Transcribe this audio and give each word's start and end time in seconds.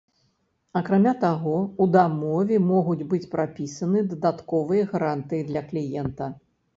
Акрамя 0.79 1.11
таго, 1.23 1.51
у 1.83 1.85
дамове 1.95 2.57
могуць 2.69 3.07
быць 3.11 3.27
прапісаны 3.33 3.99
дадатковыя 4.15 4.87
гарантыі 4.95 5.47
для 5.51 5.63
кліента. 5.69 6.31